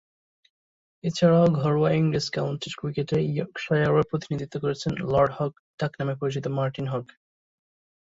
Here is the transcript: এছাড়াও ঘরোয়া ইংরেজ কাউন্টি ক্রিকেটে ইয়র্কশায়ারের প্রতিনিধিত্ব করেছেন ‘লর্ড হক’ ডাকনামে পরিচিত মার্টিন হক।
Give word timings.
এছাড়াও 1.03 1.47
ঘরোয়া 1.59 1.89
ইংরেজ 1.91 2.27
কাউন্টি 2.29 2.69
ক্রিকেটে 2.79 3.17
ইয়র্কশায়ারের 3.29 4.09
প্রতিনিধিত্ব 4.09 4.55
করেছেন 4.63 4.91
‘লর্ড 5.03 5.31
হক’ 5.37 5.51
ডাকনামে 5.79 6.15
পরিচিত 6.21 6.45
মার্টিন 6.57 6.87
হক। 6.87 7.05